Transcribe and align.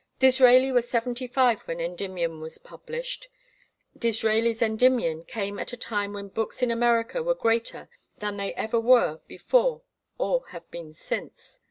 Disraeli 0.17 0.71
was 0.71 0.89
seventy 0.89 1.27
five 1.27 1.61
when 1.67 1.79
"Endymion" 1.79 2.39
was 2.41 2.57
published. 2.57 3.27
Disraeli's 3.95 4.63
"Endymion" 4.63 5.23
came 5.25 5.59
at 5.59 5.73
a 5.73 5.77
time 5.77 6.13
when 6.13 6.29
books 6.29 6.63
in 6.63 6.71
America 6.71 7.21
were 7.21 7.35
greater 7.35 7.87
than 8.17 8.35
they 8.35 8.51
ever 8.55 8.79
were 8.79 9.19
before 9.27 9.83
or 10.17 10.47
have 10.47 10.67
been 10.71 10.91
since. 10.91 11.59